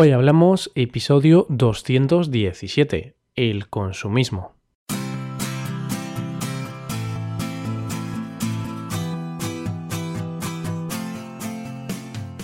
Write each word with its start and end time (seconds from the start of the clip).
Hoy 0.00 0.12
hablamos 0.12 0.70
episodio 0.76 1.44
217, 1.48 3.16
el 3.34 3.68
consumismo. 3.68 4.54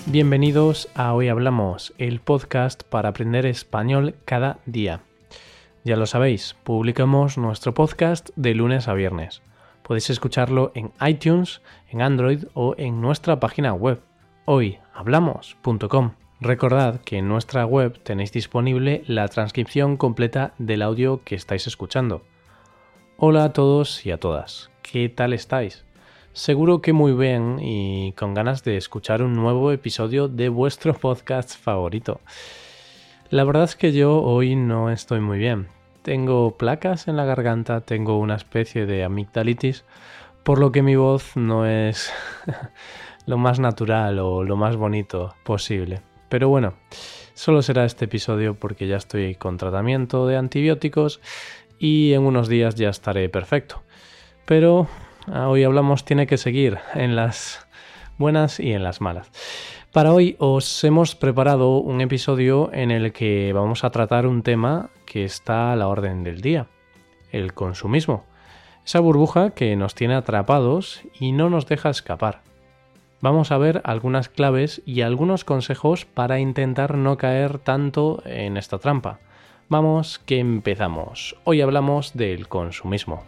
Bienvenidos 0.06 0.88
a 0.96 1.14
Hoy 1.14 1.28
Hablamos, 1.28 1.94
el 1.98 2.18
podcast 2.18 2.82
para 2.82 3.10
aprender 3.10 3.46
español 3.46 4.16
cada 4.24 4.58
día. 4.66 5.02
Ya 5.84 5.94
lo 5.94 6.06
sabéis, 6.06 6.56
publicamos 6.64 7.38
nuestro 7.38 7.72
podcast 7.72 8.30
de 8.34 8.56
lunes 8.56 8.88
a 8.88 8.94
viernes. 8.94 9.42
Podéis 9.84 10.10
escucharlo 10.10 10.72
en 10.74 10.90
iTunes, 11.06 11.62
en 11.88 12.02
Android 12.02 12.46
o 12.54 12.74
en 12.76 13.00
nuestra 13.00 13.38
página 13.38 13.74
web 13.74 14.00
hoyhablamos.com. 14.46 16.23
Recordad 16.44 17.00
que 17.00 17.16
en 17.16 17.28
nuestra 17.28 17.64
web 17.64 17.98
tenéis 18.02 18.30
disponible 18.30 19.02
la 19.06 19.26
transcripción 19.28 19.96
completa 19.96 20.52
del 20.58 20.82
audio 20.82 21.22
que 21.24 21.36
estáis 21.36 21.66
escuchando. 21.66 22.20
Hola 23.16 23.44
a 23.44 23.52
todos 23.54 24.04
y 24.04 24.10
a 24.10 24.18
todas, 24.18 24.70
¿qué 24.82 25.08
tal 25.08 25.32
estáis? 25.32 25.86
Seguro 26.34 26.82
que 26.82 26.92
muy 26.92 27.12
bien 27.12 27.56
y 27.62 28.12
con 28.12 28.34
ganas 28.34 28.62
de 28.62 28.76
escuchar 28.76 29.22
un 29.22 29.32
nuevo 29.32 29.72
episodio 29.72 30.28
de 30.28 30.50
vuestro 30.50 30.92
podcast 31.00 31.56
favorito. 31.56 32.20
La 33.30 33.44
verdad 33.44 33.64
es 33.64 33.74
que 33.74 33.94
yo 33.94 34.20
hoy 34.20 34.54
no 34.54 34.90
estoy 34.90 35.20
muy 35.20 35.38
bien. 35.38 35.68
Tengo 36.02 36.58
placas 36.58 37.08
en 37.08 37.16
la 37.16 37.24
garganta, 37.24 37.80
tengo 37.80 38.18
una 38.18 38.34
especie 38.34 38.84
de 38.84 39.02
amigdalitis, 39.02 39.86
por 40.42 40.58
lo 40.58 40.72
que 40.72 40.82
mi 40.82 40.94
voz 40.94 41.38
no 41.38 41.64
es 41.64 42.12
lo 43.26 43.38
más 43.38 43.60
natural 43.60 44.18
o 44.18 44.44
lo 44.44 44.56
más 44.56 44.76
bonito 44.76 45.34
posible. 45.42 46.02
Pero 46.28 46.48
bueno, 46.48 46.74
solo 47.34 47.62
será 47.62 47.84
este 47.84 48.06
episodio 48.06 48.54
porque 48.54 48.86
ya 48.86 48.96
estoy 48.96 49.34
con 49.34 49.56
tratamiento 49.56 50.26
de 50.26 50.36
antibióticos 50.36 51.20
y 51.78 52.12
en 52.12 52.22
unos 52.22 52.48
días 52.48 52.74
ya 52.74 52.88
estaré 52.88 53.28
perfecto. 53.28 53.82
Pero 54.44 54.88
ah, 55.26 55.48
hoy 55.48 55.64
hablamos 55.64 56.04
tiene 56.04 56.26
que 56.26 56.38
seguir 56.38 56.78
en 56.94 57.16
las 57.16 57.66
buenas 58.18 58.60
y 58.60 58.72
en 58.72 58.82
las 58.82 59.00
malas. 59.00 59.30
Para 59.92 60.12
hoy 60.12 60.36
os 60.38 60.82
hemos 60.82 61.14
preparado 61.14 61.78
un 61.78 62.00
episodio 62.00 62.70
en 62.72 62.90
el 62.90 63.12
que 63.12 63.52
vamos 63.52 63.84
a 63.84 63.90
tratar 63.90 64.26
un 64.26 64.42
tema 64.42 64.90
que 65.06 65.24
está 65.24 65.72
a 65.72 65.76
la 65.76 65.86
orden 65.86 66.24
del 66.24 66.40
día, 66.40 66.66
el 67.30 67.54
consumismo. 67.54 68.24
Esa 68.84 69.00
burbuja 69.00 69.50
que 69.50 69.76
nos 69.76 69.94
tiene 69.94 70.14
atrapados 70.14 71.02
y 71.18 71.32
no 71.32 71.48
nos 71.48 71.66
deja 71.66 71.90
escapar 71.90 72.42
vamos 73.24 73.52
a 73.52 73.56
ver 73.56 73.80
algunas 73.84 74.28
claves 74.28 74.82
y 74.84 75.00
algunos 75.00 75.44
consejos 75.44 76.04
para 76.04 76.40
intentar 76.40 76.98
no 76.98 77.16
caer 77.16 77.58
tanto 77.58 78.22
en 78.26 78.58
esta 78.58 78.76
trampa. 78.76 79.18
Vamos, 79.70 80.18
que 80.18 80.40
empezamos. 80.40 81.34
Hoy 81.44 81.62
hablamos 81.62 82.12
del 82.12 82.48
consumismo. 82.48 83.24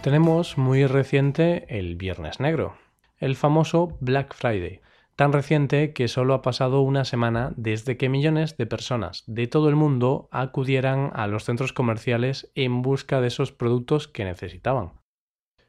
Tenemos 0.00 0.56
muy 0.56 0.86
reciente 0.86 1.66
el 1.68 1.96
Viernes 1.96 2.40
Negro, 2.40 2.76
el 3.18 3.36
famoso 3.36 3.98
Black 4.00 4.34
Friday 4.34 4.80
tan 5.22 5.32
reciente 5.32 5.92
que 5.92 6.08
solo 6.08 6.34
ha 6.34 6.42
pasado 6.42 6.80
una 6.80 7.04
semana 7.04 7.52
desde 7.56 7.96
que 7.96 8.08
millones 8.08 8.56
de 8.56 8.66
personas 8.66 9.22
de 9.28 9.46
todo 9.46 9.68
el 9.68 9.76
mundo 9.76 10.28
acudieran 10.32 11.12
a 11.14 11.28
los 11.28 11.44
centros 11.44 11.72
comerciales 11.72 12.50
en 12.56 12.82
busca 12.82 13.20
de 13.20 13.28
esos 13.28 13.52
productos 13.52 14.08
que 14.08 14.24
necesitaban. 14.24 14.94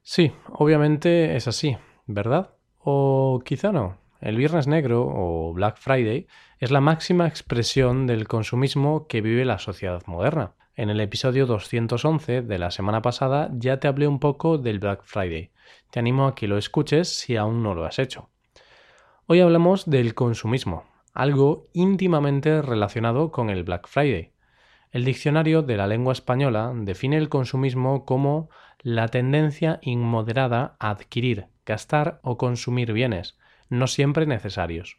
Sí, 0.02 0.32
obviamente 0.50 1.36
es 1.36 1.48
así, 1.48 1.78
¿verdad? 2.08 2.56
O 2.80 3.44
quizá 3.46 3.72
no. 3.72 4.00
El 4.22 4.38
Viernes 4.38 4.66
Negro 4.66 5.06
o 5.08 5.54
Black 5.54 5.78
Friday 5.78 6.26
es 6.58 6.72
la 6.72 6.82
máxima 6.82 7.28
expresión 7.28 8.08
del 8.08 8.28
consumismo 8.28 9.06
que 9.06 9.22
vive 9.22 9.46
la 9.46 9.60
sociedad 9.60 10.02
moderna. 10.08 10.56
En 10.74 10.90
el 10.90 11.00
episodio 11.00 11.46
211 11.46 12.42
de 12.42 12.58
la 12.58 12.72
semana 12.72 13.04
pasada 13.04 13.52
ya 13.54 13.80
te 13.80 13.88
hablé 13.88 14.08
un 14.08 14.20
poco 14.20 14.58
del 14.58 14.80
Black 14.80 15.04
Friday. 15.04 15.52
Te 15.92 16.00
animo 16.00 16.26
a 16.26 16.34
que 16.34 16.48
lo 16.48 16.58
escuches 16.58 17.08
si 17.08 17.38
aún 17.38 17.62
no 17.62 17.76
lo 17.76 17.86
has 17.86 18.00
hecho. 18.00 18.33
Hoy 19.26 19.40
hablamos 19.40 19.90
del 19.90 20.16
consumismo, 20.16 20.84
algo 21.14 21.70
íntimamente 21.72 22.62
relacionado 22.62 23.32
con 23.32 23.50
el 23.50 23.64
Black 23.64 23.88
Friday. 23.88 24.34
El 24.92 25.06
diccionario 25.06 25.62
de 25.62 25.78
la 25.78 25.88
lengua 25.88 26.12
española 26.12 26.74
define 26.76 27.16
el 27.16 27.30
consumismo 27.30 28.04
como 28.04 28.50
la 28.82 29.08
tendencia 29.08 29.80
inmoderada 29.82 30.76
a 30.78 30.90
adquirir, 30.90 31.48
gastar 31.66 32.20
o 32.22 32.38
consumir 32.38 32.92
bienes, 32.92 33.38
no 33.70 33.88
siempre 33.88 34.26
necesarios. 34.26 34.98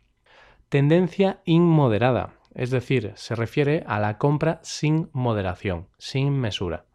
Tendencia 0.70 1.42
inmoderada, 1.44 2.32
es 2.54 2.70
decir, 2.70 3.12
se 3.16 3.34
refiere 3.34 3.84
a 3.86 4.00
la 4.00 4.16
compra 4.16 4.58
sin 4.62 5.10
moderación, 5.12 5.88
sin 5.98 6.32
mesura. 6.32 6.86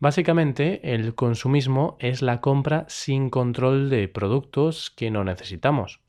Básicamente, 0.00 0.94
el 0.94 1.14
consumismo 1.14 1.96
es 2.00 2.22
la 2.22 2.40
compra 2.40 2.86
sin 2.88 3.30
control 3.30 3.88
de 3.88 4.08
productos 4.08 4.90
que 4.90 5.12
no 5.12 5.22
necesitamos. 5.22 6.03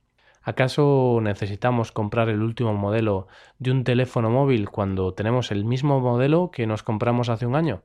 ¿Acaso 0.46 1.20
necesitamos 1.24 1.92
comprar 1.92 2.30
el 2.30 2.44
último 2.44 2.76
modelo 2.76 3.26
de 3.58 3.72
un 3.72 3.84
teléfono 3.84 4.30
móvil 4.30 4.70
cuando 4.70 5.12
tenemos 5.16 5.50
el 5.50 5.66
mismo 5.66 6.00
modelo 6.00 6.52
que 6.52 6.68
nos 6.68 6.84
compramos 6.84 7.30
hace 7.30 7.48
un 7.48 7.56
año? 7.56 7.82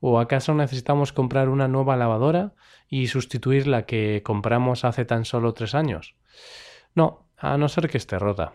¿O 0.00 0.18
acaso 0.18 0.54
necesitamos 0.54 1.12
comprar 1.12 1.50
una 1.50 1.68
nueva 1.68 1.96
lavadora 1.96 2.54
y 2.88 3.08
sustituir 3.08 3.66
la 3.66 3.84
que 3.84 4.22
compramos 4.24 4.86
hace 4.86 5.04
tan 5.04 5.26
solo 5.26 5.52
tres 5.52 5.74
años? 5.74 6.14
No, 6.94 7.26
a 7.36 7.58
no 7.58 7.68
ser 7.68 7.90
que 7.90 7.98
esté 7.98 8.18
rota. 8.18 8.54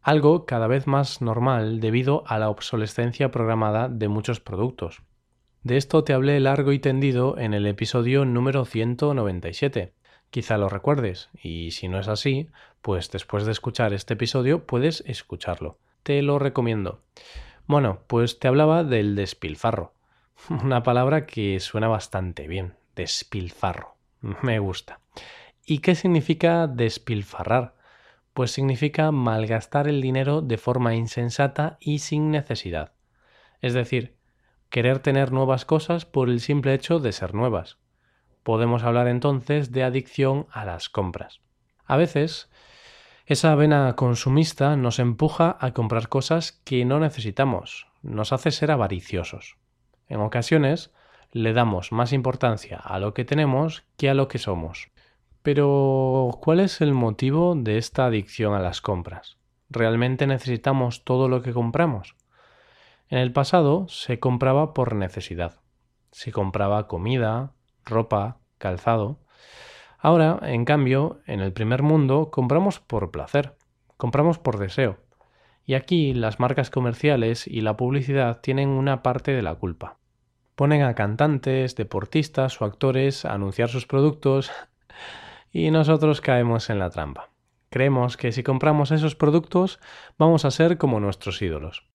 Algo 0.00 0.46
cada 0.46 0.66
vez 0.66 0.86
más 0.86 1.20
normal 1.20 1.80
debido 1.80 2.24
a 2.26 2.38
la 2.38 2.48
obsolescencia 2.48 3.30
programada 3.30 3.90
de 3.90 4.08
muchos 4.08 4.40
productos. 4.40 5.02
De 5.62 5.76
esto 5.76 6.04
te 6.04 6.14
hablé 6.14 6.40
largo 6.40 6.72
y 6.72 6.78
tendido 6.78 7.36
en 7.36 7.52
el 7.52 7.66
episodio 7.66 8.24
número 8.24 8.64
197 8.64 9.97
quizá 10.30 10.58
lo 10.58 10.68
recuerdes 10.68 11.30
y 11.42 11.70
si 11.72 11.88
no 11.88 11.98
es 11.98 12.08
así, 12.08 12.48
pues 12.82 13.10
después 13.10 13.44
de 13.44 13.52
escuchar 13.52 13.92
este 13.92 14.14
episodio 14.14 14.66
puedes 14.66 15.02
escucharlo. 15.06 15.78
Te 16.02 16.22
lo 16.22 16.38
recomiendo. 16.38 17.02
Bueno, 17.66 18.00
pues 18.06 18.38
te 18.38 18.48
hablaba 18.48 18.84
del 18.84 19.14
despilfarro. 19.14 19.92
Una 20.48 20.82
palabra 20.82 21.26
que 21.26 21.60
suena 21.60 21.88
bastante 21.88 22.48
bien. 22.48 22.74
Despilfarro. 22.94 23.96
Me 24.42 24.58
gusta. 24.58 25.00
¿Y 25.66 25.80
qué 25.80 25.94
significa 25.94 26.66
despilfarrar? 26.66 27.74
Pues 28.32 28.52
significa 28.52 29.10
malgastar 29.10 29.88
el 29.88 30.00
dinero 30.00 30.40
de 30.40 30.58
forma 30.58 30.94
insensata 30.94 31.76
y 31.80 31.98
sin 31.98 32.30
necesidad. 32.30 32.92
Es 33.60 33.74
decir, 33.74 34.16
querer 34.70 35.00
tener 35.00 35.32
nuevas 35.32 35.64
cosas 35.64 36.04
por 36.06 36.30
el 36.30 36.40
simple 36.40 36.72
hecho 36.72 37.00
de 37.00 37.12
ser 37.12 37.34
nuevas. 37.34 37.78
Podemos 38.48 38.82
hablar 38.82 39.08
entonces 39.08 39.72
de 39.72 39.84
adicción 39.84 40.46
a 40.50 40.64
las 40.64 40.88
compras. 40.88 41.42
A 41.84 41.98
veces, 41.98 42.48
esa 43.26 43.54
vena 43.54 43.94
consumista 43.94 44.74
nos 44.74 45.00
empuja 45.00 45.58
a 45.60 45.74
comprar 45.74 46.08
cosas 46.08 46.52
que 46.64 46.86
no 46.86 46.98
necesitamos, 46.98 47.88
nos 48.00 48.32
hace 48.32 48.50
ser 48.50 48.70
avariciosos. 48.70 49.58
En 50.08 50.22
ocasiones, 50.22 50.94
le 51.30 51.52
damos 51.52 51.92
más 51.92 52.14
importancia 52.14 52.78
a 52.78 52.98
lo 52.98 53.12
que 53.12 53.26
tenemos 53.26 53.84
que 53.98 54.08
a 54.08 54.14
lo 54.14 54.28
que 54.28 54.38
somos. 54.38 54.88
Pero, 55.42 56.30
¿cuál 56.40 56.60
es 56.60 56.80
el 56.80 56.94
motivo 56.94 57.54
de 57.54 57.76
esta 57.76 58.06
adicción 58.06 58.54
a 58.54 58.60
las 58.60 58.80
compras? 58.80 59.36
¿Realmente 59.68 60.26
necesitamos 60.26 61.04
todo 61.04 61.28
lo 61.28 61.42
que 61.42 61.52
compramos? 61.52 62.16
En 63.10 63.18
el 63.18 63.30
pasado 63.30 63.88
se 63.88 64.18
compraba 64.18 64.72
por 64.72 64.94
necesidad. 64.94 65.60
Se 66.12 66.32
compraba 66.32 66.88
comida, 66.88 67.52
ropa, 67.88 68.38
calzado. 68.58 69.18
Ahora, 69.98 70.38
en 70.42 70.64
cambio, 70.64 71.20
en 71.26 71.40
el 71.40 71.52
primer 71.52 71.82
mundo 71.82 72.30
compramos 72.30 72.78
por 72.80 73.10
placer, 73.10 73.54
compramos 73.96 74.38
por 74.38 74.58
deseo. 74.58 74.98
Y 75.64 75.74
aquí 75.74 76.14
las 76.14 76.40
marcas 76.40 76.70
comerciales 76.70 77.46
y 77.46 77.60
la 77.60 77.76
publicidad 77.76 78.40
tienen 78.40 78.68
una 78.68 79.02
parte 79.02 79.32
de 79.32 79.42
la 79.42 79.54
culpa. 79.54 79.98
Ponen 80.54 80.82
a 80.82 80.94
cantantes, 80.94 81.76
deportistas 81.76 82.60
o 82.60 82.64
actores 82.64 83.24
a 83.24 83.34
anunciar 83.34 83.68
sus 83.68 83.86
productos 83.86 84.50
y 85.52 85.70
nosotros 85.70 86.20
caemos 86.20 86.70
en 86.70 86.78
la 86.78 86.90
trampa. 86.90 87.30
Creemos 87.70 88.16
que 88.16 88.32
si 88.32 88.42
compramos 88.42 88.90
esos 88.90 89.14
productos 89.14 89.78
vamos 90.16 90.44
a 90.44 90.50
ser 90.50 90.78
como 90.78 91.00
nuestros 91.00 91.42
ídolos. 91.42 91.86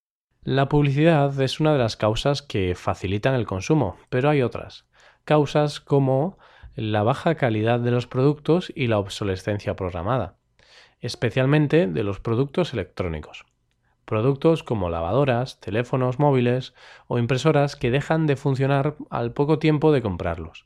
La 0.43 0.69
publicidad 0.69 1.39
es 1.41 1.59
una 1.59 1.71
de 1.73 1.79
las 1.79 1.95
causas 1.95 2.41
que 2.41 2.75
facilitan 2.75 3.33
el 3.33 3.47
consumo, 3.47 3.97
pero 4.09 4.29
hay 4.29 4.41
otras 4.41 4.85
causas 5.23 5.79
como 5.79 6.37
la 6.75 7.03
baja 7.03 7.35
calidad 7.35 7.79
de 7.79 7.91
los 7.91 8.07
productos 8.07 8.71
y 8.75 8.87
la 8.87 8.97
obsolescencia 8.97 9.75
programada, 9.75 10.37
especialmente 11.01 11.87
de 11.87 12.03
los 12.03 12.19
productos 12.19 12.73
electrónicos. 12.73 13.45
Productos 14.05 14.63
como 14.63 14.89
lavadoras, 14.89 15.59
teléfonos 15.59 16.19
móviles 16.19 16.73
o 17.07 17.19
impresoras 17.19 17.75
que 17.75 17.91
dejan 17.91 18.25
de 18.25 18.35
funcionar 18.35 18.95
al 19.09 19.33
poco 19.33 19.59
tiempo 19.59 19.91
de 19.91 20.01
comprarlos. 20.01 20.65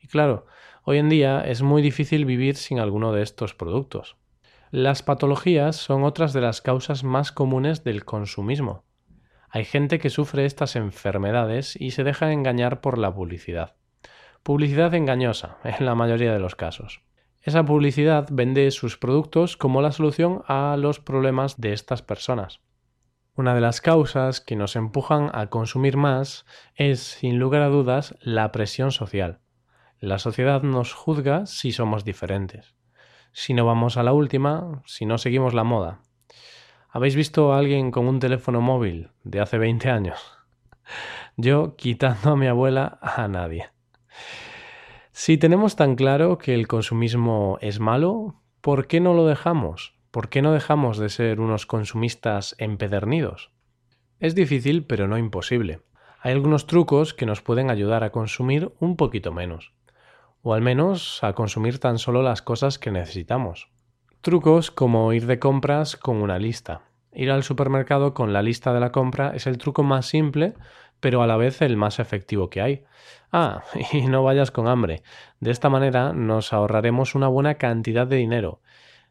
Y 0.00 0.08
claro, 0.08 0.46
hoy 0.84 0.98
en 0.98 1.08
día 1.08 1.42
es 1.42 1.62
muy 1.62 1.82
difícil 1.82 2.24
vivir 2.24 2.56
sin 2.56 2.80
alguno 2.80 3.12
de 3.12 3.22
estos 3.22 3.54
productos. 3.54 4.16
Las 4.70 5.02
patologías 5.02 5.76
son 5.76 6.02
otras 6.02 6.32
de 6.32 6.40
las 6.40 6.62
causas 6.62 7.04
más 7.04 7.30
comunes 7.30 7.84
del 7.84 8.04
consumismo. 8.04 8.84
Hay 9.50 9.66
gente 9.66 9.98
que 9.98 10.08
sufre 10.08 10.46
estas 10.46 10.76
enfermedades 10.76 11.76
y 11.76 11.90
se 11.90 12.04
deja 12.04 12.32
engañar 12.32 12.80
por 12.80 12.96
la 12.96 13.14
publicidad. 13.14 13.76
Publicidad 14.42 14.92
engañosa, 14.94 15.58
en 15.64 15.86
la 15.86 15.94
mayoría 15.94 16.32
de 16.32 16.40
los 16.40 16.56
casos. 16.56 17.02
Esa 17.40 17.64
publicidad 17.64 18.26
vende 18.30 18.70
sus 18.70 18.96
productos 18.98 19.56
como 19.56 19.82
la 19.82 19.92
solución 19.92 20.42
a 20.46 20.76
los 20.76 21.00
problemas 21.00 21.60
de 21.60 21.72
estas 21.72 22.02
personas. 22.02 22.60
Una 23.34 23.54
de 23.54 23.60
las 23.60 23.80
causas 23.80 24.40
que 24.40 24.56
nos 24.56 24.76
empujan 24.76 25.30
a 25.32 25.46
consumir 25.46 25.96
más 25.96 26.44
es, 26.74 27.00
sin 27.00 27.38
lugar 27.38 27.62
a 27.62 27.68
dudas, 27.68 28.16
la 28.20 28.52
presión 28.52 28.92
social. 28.92 29.40
La 29.98 30.18
sociedad 30.18 30.62
nos 30.62 30.92
juzga 30.92 31.46
si 31.46 31.72
somos 31.72 32.04
diferentes, 32.04 32.74
si 33.32 33.54
no 33.54 33.64
vamos 33.64 33.96
a 33.96 34.02
la 34.02 34.12
última, 34.12 34.82
si 34.86 35.06
no 35.06 35.18
seguimos 35.18 35.54
la 35.54 35.64
moda. 35.64 36.00
¿Habéis 36.90 37.16
visto 37.16 37.52
a 37.52 37.58
alguien 37.58 37.90
con 37.90 38.06
un 38.06 38.18
teléfono 38.18 38.60
móvil 38.60 39.10
de 39.22 39.40
hace 39.40 39.56
20 39.56 39.88
años? 39.88 40.20
Yo, 41.36 41.76
quitando 41.76 42.32
a 42.32 42.36
mi 42.36 42.48
abuela, 42.48 42.98
a 43.00 43.28
nadie. 43.28 43.70
Si 45.12 45.36
tenemos 45.38 45.76
tan 45.76 45.94
claro 45.94 46.38
que 46.38 46.54
el 46.54 46.66
consumismo 46.68 47.58
es 47.60 47.80
malo, 47.80 48.36
¿por 48.60 48.86
qué 48.86 49.00
no 49.00 49.14
lo 49.14 49.26
dejamos? 49.26 49.94
¿Por 50.10 50.28
qué 50.28 50.42
no 50.42 50.52
dejamos 50.52 50.98
de 50.98 51.08
ser 51.08 51.40
unos 51.40 51.66
consumistas 51.66 52.54
empedernidos? 52.58 53.50
Es 54.20 54.34
difícil, 54.34 54.86
pero 54.86 55.08
no 55.08 55.18
imposible. 55.18 55.80
Hay 56.20 56.32
algunos 56.32 56.66
trucos 56.66 57.14
que 57.14 57.26
nos 57.26 57.42
pueden 57.42 57.70
ayudar 57.70 58.04
a 58.04 58.12
consumir 58.12 58.72
un 58.78 58.96
poquito 58.96 59.32
menos, 59.32 59.72
o 60.42 60.54
al 60.54 60.62
menos 60.62 61.22
a 61.24 61.32
consumir 61.32 61.78
tan 61.78 61.98
solo 61.98 62.22
las 62.22 62.42
cosas 62.42 62.78
que 62.78 62.90
necesitamos. 62.90 63.68
Trucos 64.20 64.70
como 64.70 65.12
ir 65.12 65.26
de 65.26 65.38
compras 65.38 65.96
con 65.96 66.18
una 66.22 66.38
lista. 66.38 66.82
Ir 67.12 67.30
al 67.30 67.42
supermercado 67.42 68.14
con 68.14 68.32
la 68.32 68.42
lista 68.42 68.72
de 68.72 68.80
la 68.80 68.92
compra 68.92 69.32
es 69.34 69.46
el 69.46 69.58
truco 69.58 69.82
más 69.82 70.06
simple, 70.06 70.54
pero 71.02 71.20
a 71.20 71.26
la 71.26 71.36
vez 71.36 71.60
el 71.62 71.76
más 71.76 71.98
efectivo 71.98 72.48
que 72.48 72.62
hay. 72.62 72.84
Ah, 73.32 73.64
y 73.92 74.02
no 74.02 74.22
vayas 74.22 74.52
con 74.52 74.68
hambre. 74.68 75.02
De 75.40 75.50
esta 75.50 75.68
manera 75.68 76.12
nos 76.12 76.52
ahorraremos 76.52 77.14
una 77.16 77.26
buena 77.26 77.56
cantidad 77.56 78.06
de 78.06 78.16
dinero 78.16 78.62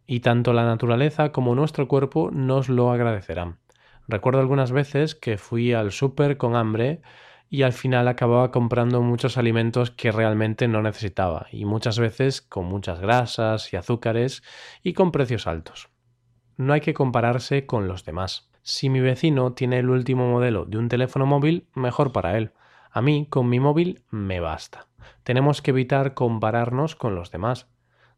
y 0.07 0.21
tanto 0.21 0.53
la 0.53 0.63
naturaleza 0.63 1.31
como 1.33 1.53
nuestro 1.53 1.87
cuerpo 1.87 2.31
nos 2.31 2.69
lo 2.69 2.91
agradecerán. 2.91 3.59
Recuerdo 4.07 4.39
algunas 4.39 4.71
veces 4.71 5.15
que 5.15 5.37
fui 5.37 5.73
al 5.73 5.91
súper 5.91 6.37
con 6.37 6.55
hambre 6.55 7.01
y 7.49 7.63
al 7.63 7.73
final 7.73 8.07
acababa 8.07 8.51
comprando 8.51 9.01
muchos 9.01 9.37
alimentos 9.37 9.91
que 9.91 10.13
realmente 10.13 10.69
no 10.69 10.81
necesitaba 10.81 11.47
y 11.51 11.65
muchas 11.65 11.99
veces 11.99 12.41
con 12.41 12.65
muchas 12.65 13.01
grasas 13.01 13.73
y 13.73 13.75
azúcares 13.75 14.43
y 14.81 14.93
con 14.93 15.11
precios 15.11 15.45
altos. 15.45 15.89
No 16.55 16.71
hay 16.71 16.79
que 16.79 16.93
compararse 16.93 17.65
con 17.65 17.89
los 17.89 18.05
demás. 18.05 18.50
Si 18.63 18.89
mi 18.89 18.99
vecino 18.99 19.53
tiene 19.53 19.79
el 19.79 19.89
último 19.89 20.29
modelo 20.29 20.65
de 20.65 20.77
un 20.77 20.87
teléfono 20.87 21.25
móvil, 21.25 21.67
mejor 21.73 22.11
para 22.11 22.37
él. 22.37 22.51
A 22.91 23.01
mí, 23.01 23.25
con 23.29 23.49
mi 23.49 23.59
móvil, 23.59 24.03
me 24.11 24.39
basta. 24.39 24.87
Tenemos 25.23 25.61
que 25.61 25.71
evitar 25.71 26.13
compararnos 26.13 26.95
con 26.95 27.15
los 27.15 27.31
demás. 27.31 27.67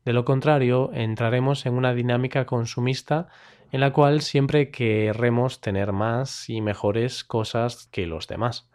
De 0.03 0.11
lo 0.11 0.25
contrario, 0.25 0.91
entraremos 0.93 1.65
en 1.65 1.75
una 1.75 1.93
dinámica 1.93 2.45
consumista 2.45 3.29
en 3.71 3.79
la 3.79 3.93
cual 3.93 4.21
siempre 4.21 4.69
querremos 4.69 5.61
tener 5.61 5.93
más 5.93 6.49
y 6.49 6.61
mejores 6.61 7.23
cosas 7.23 7.87
que 7.91 8.05
los 8.05 8.27
demás. 8.27 8.69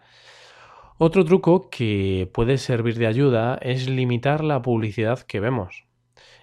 Otro 0.97 1.25
truco 1.25 1.71
que 1.71 2.29
puede 2.33 2.59
servir 2.59 2.97
de 2.99 3.07
ayuda 3.07 3.59
es 3.61 3.89
limitar 3.89 4.43
la 4.43 4.63
publicidad 4.63 5.21
que 5.21 5.39
vemos. 5.39 5.88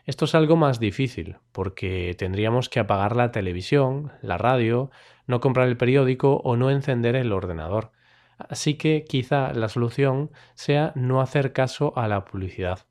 Esto 0.06 0.26
es 0.26 0.36
algo 0.36 0.56
más 0.56 0.80
difícil, 0.80 1.38
porque 1.52 2.16
tendríamos 2.18 2.70
que 2.70 2.80
apagar 2.80 3.16
la 3.16 3.32
televisión, 3.32 4.12
la 4.22 4.38
radio, 4.38 4.92
no 5.28 5.40
comprar 5.40 5.68
el 5.68 5.78
periódico 5.78 6.38
o 6.44 6.56
no 6.56 6.70
encender 6.70 7.16
el 7.16 7.32
ordenador. 7.32 7.92
Así 8.38 8.76
que 8.76 9.06
quizá 9.06 9.54
la 9.54 9.70
solución 9.70 10.32
sea 10.54 10.92
no 10.96 11.22
hacer 11.22 11.54
caso 11.54 11.94
a 11.98 12.08
la 12.08 12.26
publicidad. 12.26 12.86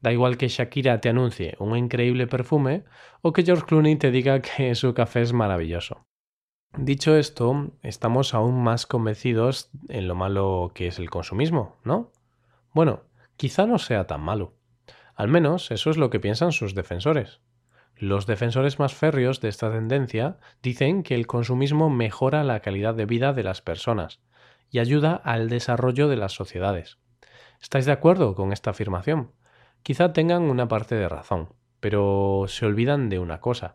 Da 0.00 0.12
igual 0.12 0.36
que 0.36 0.48
Shakira 0.48 1.00
te 1.00 1.08
anuncie 1.08 1.56
un 1.58 1.76
increíble 1.76 2.26
perfume 2.26 2.84
o 3.20 3.32
que 3.32 3.42
George 3.42 3.64
Clooney 3.66 3.96
te 3.96 4.10
diga 4.10 4.40
que 4.42 4.74
su 4.74 4.94
café 4.94 5.22
es 5.22 5.32
maravilloso. 5.32 6.06
Dicho 6.76 7.16
esto, 7.16 7.72
estamos 7.82 8.34
aún 8.34 8.62
más 8.62 8.86
convencidos 8.86 9.70
en 9.88 10.06
lo 10.06 10.14
malo 10.14 10.70
que 10.74 10.88
es 10.88 10.98
el 10.98 11.10
consumismo, 11.10 11.76
¿no? 11.82 12.12
Bueno, 12.74 13.04
quizá 13.36 13.66
no 13.66 13.78
sea 13.78 14.06
tan 14.06 14.20
malo. 14.20 14.57
Al 15.18 15.26
menos 15.26 15.72
eso 15.72 15.90
es 15.90 15.96
lo 15.96 16.10
que 16.10 16.20
piensan 16.20 16.52
sus 16.52 16.76
defensores. 16.76 17.40
Los 17.96 18.28
defensores 18.28 18.78
más 18.78 18.94
férreos 18.94 19.40
de 19.40 19.48
esta 19.48 19.68
tendencia 19.68 20.38
dicen 20.62 21.02
que 21.02 21.16
el 21.16 21.26
consumismo 21.26 21.90
mejora 21.90 22.44
la 22.44 22.60
calidad 22.60 22.94
de 22.94 23.04
vida 23.04 23.32
de 23.32 23.42
las 23.42 23.60
personas 23.60 24.20
y 24.70 24.78
ayuda 24.78 25.16
al 25.16 25.48
desarrollo 25.48 26.06
de 26.06 26.16
las 26.16 26.34
sociedades. 26.34 26.98
¿Estáis 27.60 27.84
de 27.84 27.90
acuerdo 27.90 28.36
con 28.36 28.52
esta 28.52 28.70
afirmación? 28.70 29.32
Quizá 29.82 30.12
tengan 30.12 30.44
una 30.44 30.68
parte 30.68 30.94
de 30.94 31.08
razón, 31.08 31.48
pero 31.80 32.44
se 32.46 32.66
olvidan 32.66 33.08
de 33.08 33.18
una 33.18 33.40
cosa. 33.40 33.74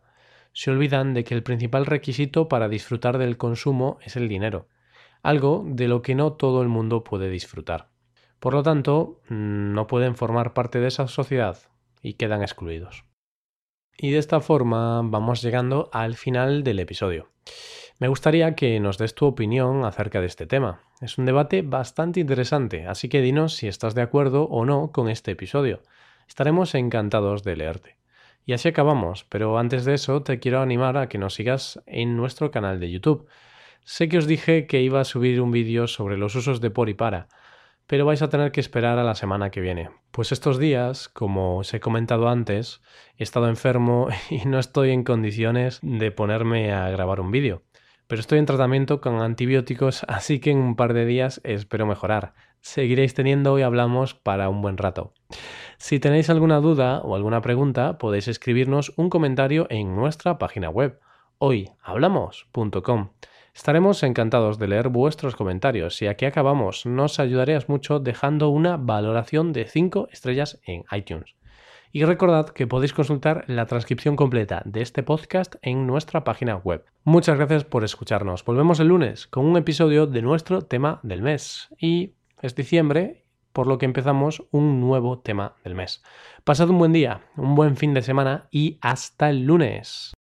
Se 0.53 0.71
olvidan 0.71 1.13
de 1.13 1.25
que 1.25 1.33
el 1.33 1.43
principal 1.43 1.85
requisito 1.85 2.47
para 2.47 2.69
disfrutar 2.69 3.17
del 3.17 3.35
consumo 3.35 3.97
es 4.01 4.15
el 4.15 4.29
dinero, 4.29 4.69
algo 5.21 5.65
de 5.67 5.89
lo 5.89 6.03
que 6.03 6.15
no 6.15 6.31
todo 6.31 6.61
el 6.61 6.69
mundo 6.69 7.03
puede 7.03 7.29
disfrutar. 7.29 7.92
Por 8.43 8.55
lo 8.55 8.61
tanto, 8.61 9.21
no 9.29 9.87
pueden 9.87 10.17
formar 10.17 10.51
parte 10.53 10.81
de 10.81 10.89
esa 10.89 11.07
sociedad 11.07 11.59
y 12.01 12.15
quedan 12.15 12.41
excluidos. 12.41 13.05
Y 13.97 14.11
de 14.11 14.17
esta 14.17 14.41
forma 14.41 14.99
vamos 15.01 15.41
llegando 15.41 15.89
al 15.93 16.15
final 16.15 16.65
del 16.65 16.79
episodio. 16.79 17.29
Me 17.99 18.09
gustaría 18.09 18.53
que 18.53 18.81
nos 18.81 18.97
des 18.97 19.15
tu 19.15 19.27
opinión 19.27 19.85
acerca 19.85 20.19
de 20.19 20.25
este 20.25 20.45
tema. 20.45 20.81
Es 20.99 21.17
un 21.17 21.23
debate 21.23 21.61
bastante 21.61 22.19
interesante, 22.19 22.85
así 22.85 23.07
que 23.07 23.21
dinos 23.21 23.55
si 23.55 23.69
estás 23.69 23.95
de 23.95 24.01
acuerdo 24.01 24.43
o 24.49 24.65
no 24.65 24.91
con 24.91 25.07
este 25.07 25.31
episodio. 25.31 25.81
Estaremos 26.27 26.75
encantados 26.75 27.45
de 27.45 27.55
leerte. 27.55 27.95
Y 28.45 28.51
así 28.51 28.67
acabamos, 28.67 29.23
pero 29.23 29.57
antes 29.57 29.85
de 29.85 29.93
eso 29.93 30.21
te 30.21 30.41
quiero 30.41 30.59
animar 30.59 30.97
a 30.97 31.07
que 31.07 31.17
nos 31.17 31.35
sigas 31.35 31.81
en 31.85 32.17
nuestro 32.17 32.51
canal 32.51 32.81
de 32.81 32.91
YouTube. 32.91 33.25
Sé 33.85 34.09
que 34.09 34.17
os 34.17 34.27
dije 34.27 34.67
que 34.67 34.81
iba 34.81 34.99
a 34.99 35.05
subir 35.05 35.39
un 35.39 35.51
vídeo 35.51 35.87
sobre 35.87 36.17
los 36.17 36.35
usos 36.35 36.59
de 36.59 36.71
por 36.71 36.89
y 36.89 36.93
para, 36.93 37.29
pero 37.93 38.07
vais 38.07 38.23
a 38.23 38.29
tener 38.29 38.51
que 38.51 38.59
esperar 38.59 38.97
a 38.97 39.03
la 39.03 39.13
semana 39.13 39.51
que 39.51 39.61
viene. 39.61 39.91
Pues 40.09 40.31
estos 40.31 40.57
días, 40.57 41.09
como 41.09 41.59
os 41.59 41.71
he 41.75 41.79
comentado 41.79 42.27
antes, 42.27 42.81
he 43.19 43.23
estado 43.23 43.47
enfermo 43.47 44.07
y 44.31 44.47
no 44.47 44.57
estoy 44.57 44.89
en 44.89 45.03
condiciones 45.03 45.77
de 45.83 46.09
ponerme 46.09 46.73
a 46.73 46.89
grabar 46.89 47.19
un 47.21 47.29
vídeo. 47.29 47.61
Pero 48.07 48.19
estoy 48.19 48.39
en 48.39 48.47
tratamiento 48.47 48.99
con 48.99 49.21
antibióticos, 49.21 50.03
así 50.07 50.39
que 50.39 50.49
en 50.49 50.57
un 50.57 50.75
par 50.75 50.95
de 50.95 51.05
días 51.05 51.39
espero 51.43 51.85
mejorar. 51.85 52.33
Seguiréis 52.61 53.13
teniendo 53.13 53.59
y 53.59 53.61
hablamos 53.61 54.15
para 54.15 54.49
un 54.49 54.63
buen 54.63 54.77
rato. 54.79 55.13
Si 55.77 55.99
tenéis 55.99 56.31
alguna 56.31 56.61
duda 56.61 56.99
o 57.01 57.15
alguna 57.15 57.41
pregunta, 57.41 57.99
podéis 57.99 58.27
escribirnos 58.27 58.91
un 58.97 59.11
comentario 59.11 59.67
en 59.69 59.95
nuestra 59.95 60.39
página 60.39 60.71
web 60.71 60.99
hoyhablamos.com. 61.37 63.09
Estaremos 63.55 64.01
encantados 64.01 64.57
de 64.57 64.67
leer 64.67 64.89
vuestros 64.89 65.35
comentarios 65.35 66.01
y 66.01 66.07
aquí 66.07 66.25
acabamos. 66.25 66.87
Nos 66.87 67.19
ayudarías 67.19 67.69
mucho 67.69 67.99
dejando 67.99 68.49
una 68.49 68.77
valoración 68.77 69.53
de 69.53 69.65
5 69.65 70.07
estrellas 70.11 70.59
en 70.65 70.83
iTunes. 70.91 71.35
Y 71.91 72.03
recordad 72.03 72.49
que 72.49 72.65
podéis 72.65 72.93
consultar 72.93 73.45
la 73.45 73.67
transcripción 73.67 74.15
completa 74.15 74.63
de 74.65 74.81
este 74.81 75.03
podcast 75.03 75.55
en 75.61 75.85
nuestra 75.85 76.23
página 76.23 76.55
web. 76.55 76.83
Muchas 77.03 77.37
gracias 77.37 77.63
por 77.63 77.83
escucharnos. 77.83 78.43
Volvemos 78.43 78.79
el 78.79 78.87
lunes 78.87 79.27
con 79.27 79.45
un 79.45 79.55
episodio 79.55 80.07
de 80.07 80.23
nuestro 80.23 80.63
tema 80.63 80.99
del 81.03 81.21
mes. 81.21 81.69
Y 81.77 82.15
es 82.41 82.55
diciembre, 82.55 83.23
por 83.53 83.67
lo 83.67 83.77
que 83.77 83.85
empezamos 83.85 84.43
un 84.49 84.81
nuevo 84.81 85.19
tema 85.19 85.53
del 85.63 85.75
mes. 85.75 86.01
Pasad 86.43 86.71
un 86.71 86.79
buen 86.79 86.91
día, 86.91 87.21
un 87.37 87.53
buen 87.53 87.77
fin 87.77 87.93
de 87.93 88.01
semana 88.01 88.47
y 88.49 88.79
hasta 88.81 89.29
el 89.29 89.45
lunes. 89.45 90.13